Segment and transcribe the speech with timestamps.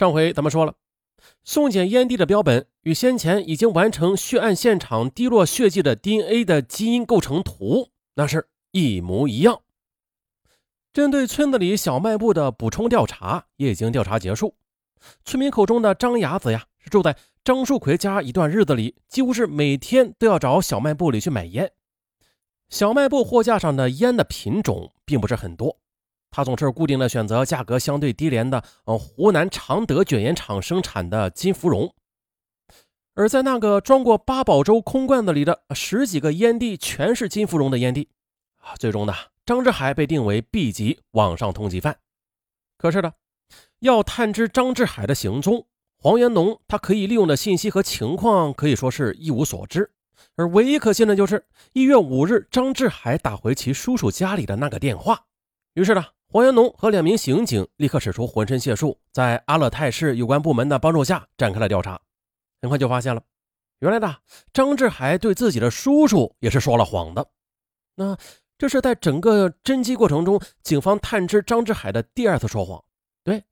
[0.00, 0.76] 上回咱们说了，
[1.44, 9.60] 送检烟蒂的标本与先前已经完成血案现场滴落血迹的 DNA 的基因构成图，那是一模一样。
[10.94, 14.54] 针对村子里小卖部的补充调查也已经调查结束。
[15.26, 17.14] 村民口中的张牙子呀，是住在
[17.44, 21.70] 张树奎家一段日子里，几乎是每天都要找小卖部里去买烟。
[22.70, 25.76] 小卖部货架上的烟的品种并不是很多。
[26.30, 31.92] 他总是固定的选择价格相对低廉的，呃，湖南常德卷烟厂生产的金芙蓉。
[33.14, 38.08] 而在那个装过八宝粥空罐子里的十几个烟蒂全是金芙蓉的烟蒂，
[38.58, 39.12] 啊，最终呢，
[39.44, 41.98] 张志海被定为 B 级网上通缉犯。
[42.78, 43.12] 可是呢，
[43.80, 45.66] 要探知张志海的行踪，
[45.98, 49.90] 黄元农他可以利用的信息和情况可以说是一无所知。
[50.36, 55.24] 而唯一可信的就是一月五日张志海打回其叔叔家里的那个电话。
[55.74, 56.04] 于是呢。
[56.32, 62.00] 黄元农和两名刑警立刻使出浑身解数，在阿勒泰市有关部门的帮助下展开了调查。
[62.62, 63.20] 很快就发现了，
[63.80, 64.16] 原来的
[64.52, 67.28] 张志海对自己的叔叔也是说了谎的。
[67.96, 68.16] 那
[68.56, 72.80] 这是在整个侦缉过程中，警方探知张志海的第二次说谎。
[73.24, 73.42] 对，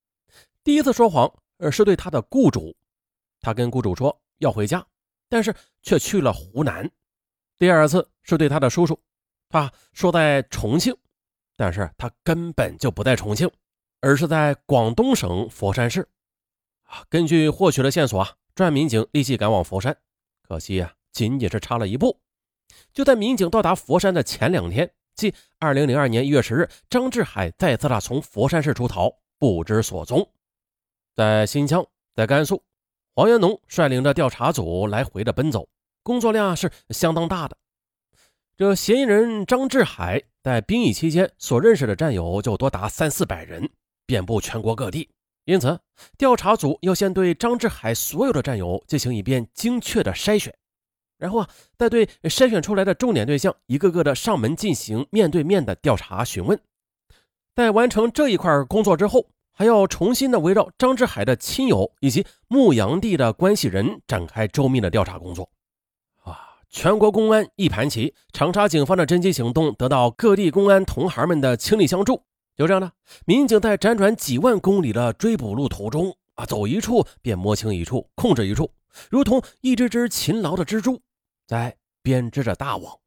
[0.62, 2.76] 第一次说谎，呃，是对他的雇主，
[3.40, 4.86] 他跟雇主说要回家，
[5.28, 5.52] 但是
[5.82, 6.88] 却去了湖南。
[7.58, 8.96] 第二次是对他的叔叔，
[9.48, 10.96] 他说在重庆。
[11.58, 13.50] 但是他根本就不在重庆，
[14.00, 16.08] 而是在广东省佛山市。
[16.84, 19.98] 啊，根据获取的线索啊，专案民警立即赶往佛山。
[20.40, 22.20] 可惜啊，仅仅是差了一步。
[22.94, 30.30] 就在民警到达佛山的前两天，即二零零二年一月十日，张志海再次的从佛山市出逃，不知所踪。
[31.16, 32.62] 在新疆，在甘肃，
[33.16, 35.68] 黄元农率领着调查组来回的奔走，
[36.04, 37.56] 工作量是相当大的。
[38.58, 43.70] 这嫌疑人张志海在兵役期间所认识的战友就多达三四百人，
[44.04, 45.08] 遍布全国各地。
[45.44, 45.78] 因此，
[46.16, 50.52] 调查组要先对张志海所有的战友进行一遍精确的筛选，
[51.18, 56.60] 然后啊，再对筛选出来的重点对象一个个的上门进行面对面的调查询问。
[57.54, 65.48] 在完成这一块工作之后，还要重新的围绕张志海的亲友以及牧羊地的关系人展开周密的调查工作。
[66.70, 72.22] 全国公安一盘棋，长沙警方的侦缉行动得到各地公安同行们的倾力相助。
[72.56, 72.92] 就这样呢，
[73.24, 78.70] 民警在辗转几万公里的追捕路途中啊，走一处便摸清一处，控制一处，
[79.10, 81.00] 如同一只只勤劳的蜘蛛
[81.46, 82.98] 在编织着大网。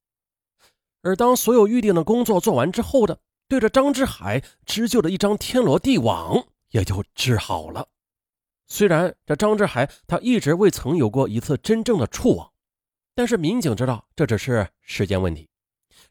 [1.03, 7.87] 而当所有预定的工作做完之后的，对着张志海织就的一张天罗地网也就织好了。
[8.67, 12.50] 虽然这张志海他一直未曾有过一次真正的触网。
[13.13, 15.49] 但是民警知道这只是时间问题，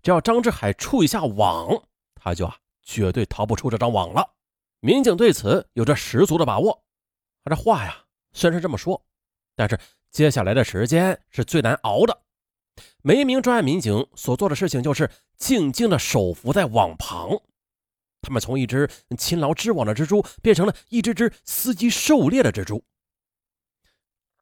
[0.02, 1.82] 只要张志海触一下网，
[2.14, 4.34] 他就啊绝对逃不出这张网了。
[4.80, 6.84] 民警对此有着十足的把握。
[7.42, 9.02] 他这话呀虽然是这么说，
[9.56, 9.78] 但是
[10.10, 12.22] 接下来的时间是最难熬的。
[13.02, 17.30] 每一名专案民警所做的事情就是静静的手伏在网旁，
[18.20, 22.84] 他们从一只勤劳织网的蜘蛛变成了一只只伺机狩猎的蜘蛛。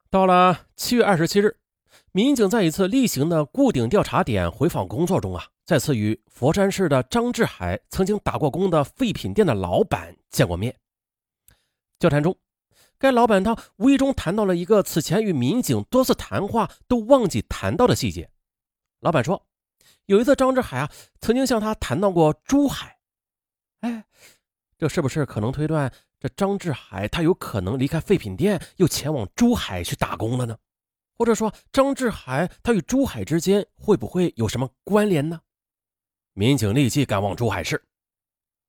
[0.09, 1.55] 到了七月二十七日。
[2.11, 10.75] 民警在一次例行的固定调查点回访工作中啊，再次与佛山市的张志海曾经打过工的废品店的老板见过面。
[11.99, 12.35] 交谈中，
[12.97, 18.31] 该老板他无意中谈到了一个此前与民警多次谈话都忘记谈到的细节。
[19.01, 19.45] 老板说，
[20.07, 20.89] 有一次张志海啊
[21.21, 22.97] 曾经向他谈到过珠海。
[23.81, 24.03] 哎，
[24.79, 30.57] 这是不是可能推断这张志海他有可能离开废品店，又前往珠海去打工了呢？
[31.19, 35.41] 或者说，张志海他与珠海之间会不会有什么关联呢？
[36.31, 37.83] 民警立即赶往珠海市，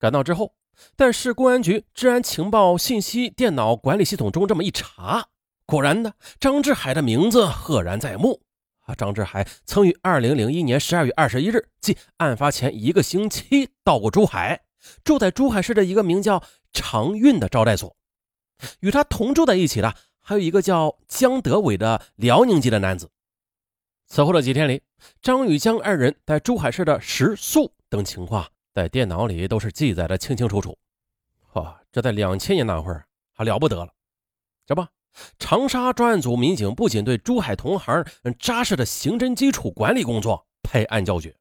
[0.01, 0.53] 赶到之后，
[0.97, 5.29] 在市公安局治安情报信息电脑管理系统中这么一查，
[5.65, 8.43] 果然呢，张志海的名字赫然在目。
[8.81, 14.61] 啊，张志海曾于二零零一年十二月二十一日，即案发前一个星期到过珠海，
[15.05, 17.95] 住在珠海市的一个名叫长运的招待所，
[18.81, 19.95] 与他同住在一起的。
[20.31, 23.11] 还有一个叫江德伟的辽宁籍的男子。
[24.07, 24.81] 此后的几天里，
[25.21, 30.79] 张宇江二人在珠海市的食宿等情况，在电脑里都是记载的清清楚楚。
[31.55, 33.93] 哇，这在两千年那会儿还了不得了。
[34.65, 34.87] 这不，
[35.41, 38.05] 长沙专案组民警不仅对珠海同行
[38.39, 41.35] 扎实的刑侦基础管理工作拍案叫绝。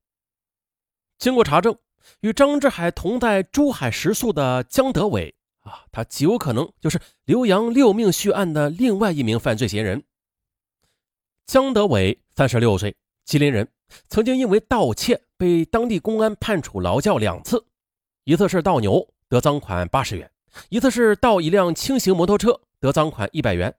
[1.19, 1.77] 经过查证，
[2.21, 5.35] 与张志海同在珠海食宿的江德伟。
[5.61, 10.03] 啊，他极有可能就是刘洋六命血案的另外一名犯罪嫌疑人。
[11.45, 12.95] 江德伟，三十六岁，
[13.25, 13.67] 吉林人，
[14.07, 17.65] 曾经因为盗窃被当地公安判处劳教两次，
[18.23, 20.31] 一次是盗牛得赃款八十元，
[20.69, 23.75] 一次是盗一辆轻型摩托车得赃款一百元。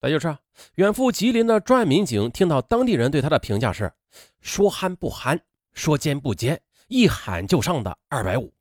[0.00, 0.40] 那就是啊，
[0.76, 3.92] 远赴吉林的专案民警听到当地人对他的评价是：
[4.40, 5.38] 说憨不憨，
[5.74, 8.52] 说奸不奸，一喊就上的二百五。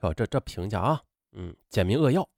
[0.00, 1.02] 哦，这这评价啊，
[1.32, 2.28] 嗯，简明扼要。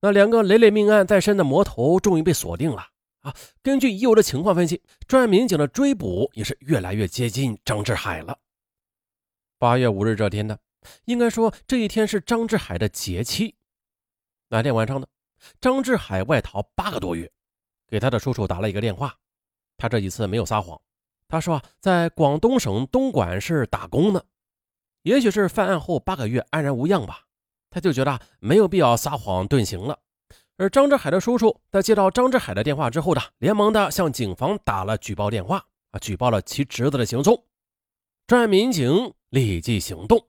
[0.00, 2.86] 那两个累累命案在身的魔头终于被锁定了
[3.20, 3.34] 啊！
[3.62, 8.38] 根据已有的情况分析，专案民警的追捕也是越来越接近张志海了。
[9.58, 10.56] 八月五日这天呢，
[11.04, 13.56] 应该说这一天是张志海的节气。
[14.48, 15.06] 那天晚上呢？
[15.60, 17.30] 张志海外逃八个多月，
[17.86, 19.16] 给他的叔叔打了一个电话。
[19.76, 20.80] 他这一次没有撒谎，
[21.28, 24.22] 他说在广东省东莞市打工呢。
[25.02, 27.27] 也许是犯案后八个月安然无恙吧，
[27.70, 29.98] 他就觉得没有必要撒谎遁形了。
[30.56, 37.44] 而张志海的叔叔在接到张志海的电话之后呢，连忙的向警方打了举报电话啊，举报了其侄子的行踪。
[38.26, 40.26] 专案民警立即行动。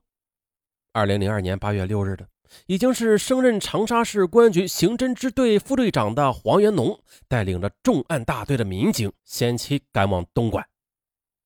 [0.92, 2.26] 二零零二年八月六日的。
[2.66, 10.66] 已经是升任长沙市公安局刑侦支队副队长的黄元农，带领着重案大队的民警，先期赶往东莞。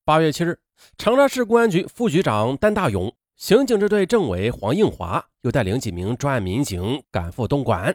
[0.02, 0.58] 八月七日，
[0.96, 7.94] 长沙市公安局副局长丹大勇、刑警支队政委黄应华又带领几名专案民警赶赴东莞。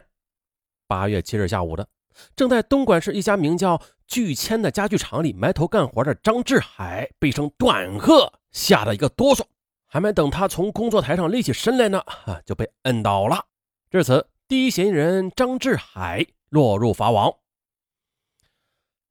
[0.86, 1.88] 八月七日下午的，
[2.36, 9.44] 正在东莞市一家名叫聚千的家具厂里埋头干活的张志海，被一声断喝吓得一个哆嗦。
[9.86, 12.02] 还没等他从工作台上立起身来呢，
[12.44, 13.46] 就被摁倒了。
[13.90, 17.34] 至此，第一嫌疑人张志海落入法网。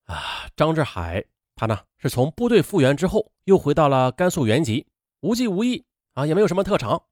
[0.05, 4.87] 啊，张志海，他呢是从部队复员之后，又回到了甘肃原籍，
[5.19, 5.83] 无技无艺
[6.19, 7.03] 啊，也没有什么特长，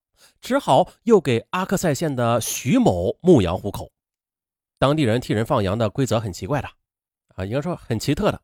[0.42, 3.90] 只好又给阿克塞县的徐某牧羊户口。
[4.78, 6.68] 当地人替人放羊的规则很奇怪的，
[7.36, 8.42] 啊，应该说很奇特的，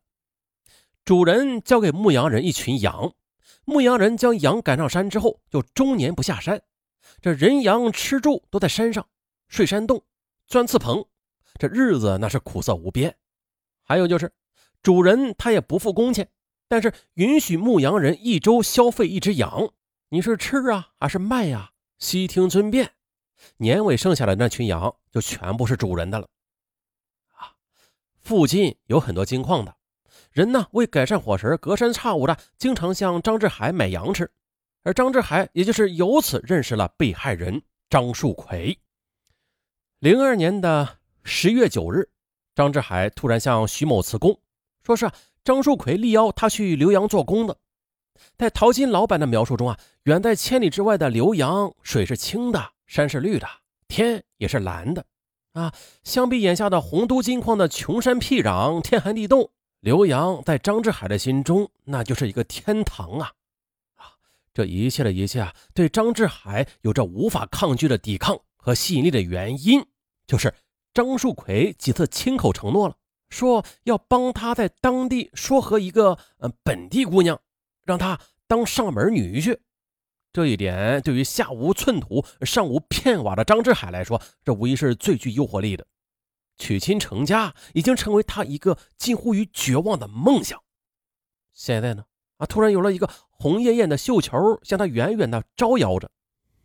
[1.04, 3.12] 主人交给牧羊人一群羊。
[3.66, 6.62] 牧羊人将羊赶上山之后，就终年不下山。
[7.20, 9.06] 这人羊吃住都在山上，
[9.48, 10.02] 睡山洞，
[10.46, 11.04] 钻刺棚，
[11.58, 13.14] 这日子那是苦涩无边。
[13.82, 14.32] 还有就是，
[14.82, 16.30] 主人他也不付工钱，
[16.68, 19.70] 但是允许牧羊人一周消费一只羊。
[20.14, 21.72] 你是吃啊，还是卖呀？
[21.98, 22.88] 悉听尊便。
[23.56, 26.28] 年尾剩下的那群羊就全部是主人的了。
[27.32, 27.50] 啊，
[28.20, 29.74] 附近有很多金矿的。
[30.30, 34.30] 人呢，为改善伙食，隔三差五的经常向张志海买羊吃，
[34.84, 37.60] 而张志海也就是由此认识了被害人
[37.90, 38.78] 张树奎。
[39.98, 42.08] 零二年的十月九日，
[42.54, 44.40] 张志海突然向徐某辞工，
[44.84, 45.10] 说是
[45.42, 47.58] 张树奎力邀他去浏阳做工的。
[48.36, 53.46] 在淘金老板的描述中啊，远在千里之外的浏阳，水是清的，山是绿的，
[53.88, 55.04] 天也是蓝的，
[55.52, 55.72] 啊，
[56.02, 59.50] 相比眼下的洪都金矿的穷山僻壤，天寒地冻。
[59.80, 63.32] 刘洋在张志海的心中，那就是一个天堂啊！
[63.96, 64.16] 啊，
[64.54, 69.84] 这一切的一切啊，对张志海有着无法抗拒的抵抗和吸引力的原因，
[70.26, 70.54] 就是
[70.94, 72.96] 张树奎几次亲口承诺了，
[73.28, 77.38] 说要帮他在当地说和一个呃本地姑娘，
[77.84, 79.58] 让他当上门女婿。
[80.32, 85.86] 这一点对于下无寸土、上无片瓦的张志海来说，这无疑是最具诱惑力的。
[86.56, 90.60] 娶亲成家已经成为他一个近乎于绝望的梦想。
[91.52, 92.04] 现在呢，
[92.38, 96.10] 啊，突然有了一个红艳艳的绣球向他远远的招摇着，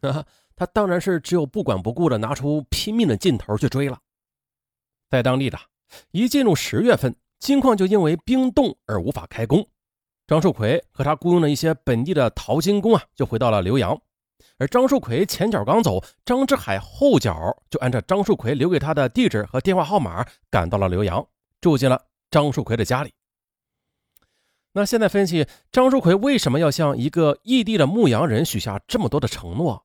[0.01, 0.25] 啊，
[0.55, 3.99] 他当然是只有不管不顾的拿出拼命的劲头去追了。
[5.09, 5.59] 在当地的
[6.11, 9.67] 一进入十月份，金矿就因为冰冻而无法开工。
[10.29, 13.99] 张树奎和他雇佣的一些本地的淘金工啊，就回到了浏阳。
[14.59, 17.35] 而张树奎前脚刚走，张志海后脚
[17.67, 21.25] 就按照张树奎留给他的地址和电话号码赶到了浏阳，
[21.59, 23.11] 住进了张树奎的家里。
[24.73, 29.83] 那现在分析，张树奎为什么要向一个异地的牧羊人许下这么多的承诺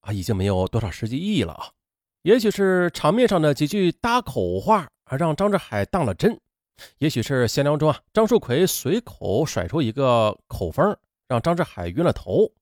[0.00, 0.12] 啊？
[0.12, 1.70] 已经没有多少实际意义了啊！
[2.22, 6.32] 也许是场面上的几句搭口话，让张志海当了真；
[6.98, 12.52] 也许是闲聊中啊，张树奎随口甩出一个口风，让张志海晕了头。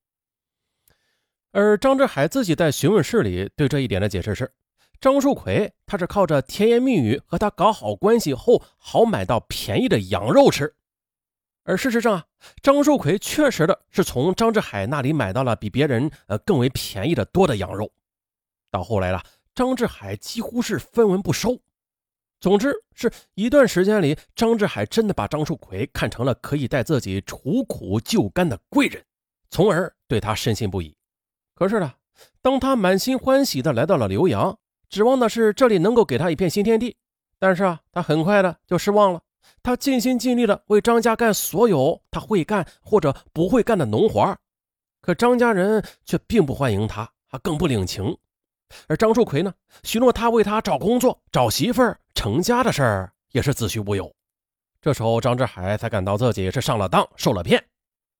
[1.52, 4.52] 而张志海自己在询问室里对这一点的解释是：
[5.00, 10.74] 张树奎他是靠着甜言蜜语和他搞好关系后，好买到便宜的羊肉吃。
[11.64, 12.24] 而事实上啊，
[12.62, 17.90] 张树奎确实的是从张志海那里买到了比别人呃更为便宜的多的羊肉。
[18.70, 19.22] 到后来了，
[19.54, 21.58] 张志海几乎是分文不收。
[22.40, 29.02] 总之是一段时间里，张志海真的把张树奎看成了可以带自己除苦救甘的贵人，
[29.50, 30.94] 从而对他深信不疑。
[31.54, 31.92] 可是呢，
[32.42, 34.58] 当他满心欢喜的来到了浏阳，
[34.90, 36.96] 指望的是这里能够给他一片新天地。
[37.38, 39.20] 但是啊，他很快的就失望了。
[39.62, 44.36] 他尽心尽力的为张家干所有他会干或者不会干的农活，
[45.00, 48.16] 可张家人却并不欢迎他，啊，更不领情。
[48.88, 54.14] 而张树奎呢，许诺他为他找工作、找媳妇儿、成家的事儿也是子虚乌有。
[54.80, 57.64] 这时候，张志海才感到自己是上了当、受了骗。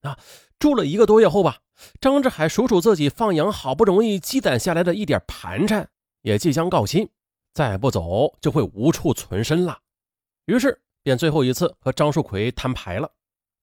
[0.02, 0.18] 啊，
[0.58, 1.58] 住了一个多月后吧，
[2.00, 5.88] 张志海数数自己放羊好不容易积攒下来的一点盘缠，
[6.22, 7.08] 也即将告罄，
[7.54, 9.78] 再不走就会无处存身了。
[10.46, 13.10] 于是，便最后一次和张树奎摊牌了。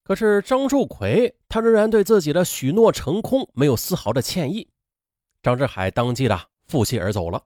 [0.03, 4.67] 可是张树奎他仍然对自己的许诺成空没有丝毫的歉意。
[5.43, 7.43] 张志海当即的负气而走了。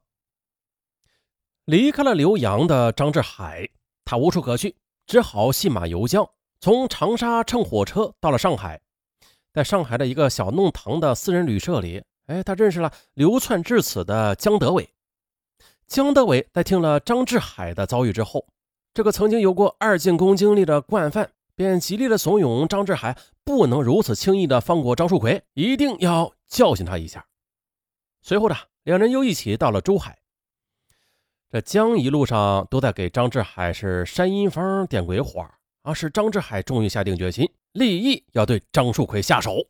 [1.66, 3.68] 离开了浏阳的张志海，
[4.04, 4.76] 他无处可去，
[5.08, 6.30] 只好信马由缰，
[6.60, 8.80] 从长沙乘火车到了上海。
[9.52, 14.90] 在上海的一个小弄堂的私人旅社里，哎，他认识了流窜至此的江德伟。
[15.88, 18.46] 江德伟在听了张志海的遭遇之后，
[18.94, 21.32] 这个曾经有过二进宫经历的惯犯。
[21.58, 27.26] 便极力的怂恿张志海不能如此轻易的放过张树奎，一定要教训他一下。
[28.22, 30.20] 随后呢，两人又一起到了珠海。
[31.56, 35.50] 这江一路上都在给张志海是扇阴风、点鬼火，
[35.84, 39.66] 啊，是张志海终于下定决心，立意要对张树奎下手。